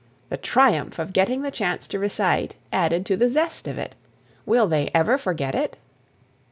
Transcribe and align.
The 0.29 0.37
triumph 0.37 0.97
of 0.97 1.13
getting 1.13 1.43
the 1.43 1.51
chance 1.51 1.85
to 1.89 1.99
recite 1.99 2.55
added 2.73 3.05
to 3.05 3.15
the 3.15 3.29
zest 3.29 3.67
of 3.67 3.77
it. 3.77 3.93
Will 4.47 4.67
they 4.67 4.89
ever 4.95 5.15
forget 5.15 5.53
it? 5.53 5.77